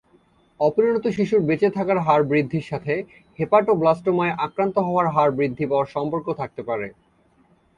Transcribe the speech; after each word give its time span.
অপরিণত 0.59 1.05
শিশুর 1.07 1.41
বেঁচে 1.41 1.69
থাকার 1.69 1.99
হার 1.99 2.21
বৃদ্ধির 2.23 2.65
সাথে 2.65 2.93
হেপাটোব্লাস্টোমায় 3.39 4.37
আক্রান্ত 4.37 4.75
হওয়ার 4.79 5.07
হার 5.07 5.29
বৃদ্ধি 5.31 5.65
পাওয়ার 5.65 5.91
সম্পর্ক 5.95 6.27
থাকতে 6.33 6.61
পারে। 6.63 6.87